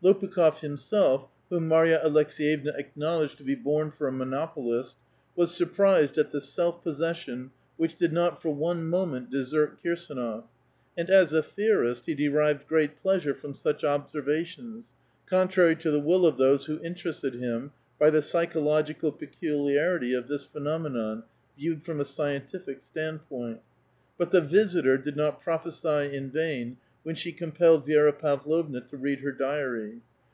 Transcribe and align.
Lopukh6f 0.00 0.60
himself, 0.60 1.26
whom 1.50 1.66
Marya 1.66 1.98
Aleks63'evna 2.06 2.78
acknowledged 2.78 3.36
to 3.36 3.42
be 3.42 3.56
born 3.56 3.90
for 3.90 4.06
a 4.06 4.12
monopolist, 4.12 4.96
was 5.34 5.52
surprised 5.52 6.16
at 6.16 6.30
the 6.30 6.40
self 6.40 6.80
possession 6.80 7.50
which 7.76 7.96
did 7.96 8.12
not 8.12 8.40
for 8.40 8.54
one 8.54 8.86
moment 8.86 9.28
desert 9.28 9.82
Kirsdnof, 9.82 10.44
and 10.96 11.10
as 11.10 11.32
a 11.32 11.42
theorist, 11.42 12.06
he 12.06 12.14
derived 12.14 12.68
great 12.68 13.02
pleasure 13.02 13.34
from 13.34 13.54
such 13.54 13.82
observations, 13.82 14.92
contrary 15.26 15.74
to 15.74 15.90
the 15.90 15.98
will 15.98 16.24
of 16.26 16.38
those 16.38 16.66
who 16.66 16.80
interested 16.84 17.34
him 17.34 17.72
by 17.98 18.08
the 18.08 18.22
psychological 18.22 19.10
peculi 19.10 19.72
arity 19.72 20.16
of 20.16 20.28
this 20.28 20.44
phenomenon 20.44 21.24
viewed 21.58 21.82
from 21.82 21.98
a 21.98 22.04
scientific 22.04 22.80
stand 22.82 23.26
point. 23.28 23.58
But 24.16 24.30
the 24.30 24.40
visitor" 24.42 24.96
did 24.98 25.16
not 25.16 25.42
prophecy 25.42 26.14
in 26.14 26.30
vain 26.30 26.76
when 27.04 27.14
she 27.14 27.32
compelled 27.32 27.86
Vi^ra 27.86 28.18
Pavlovna 28.18 28.82
to 28.82 28.96
read 28.96 29.20
her 29.20 29.32
diary. 29.32 30.02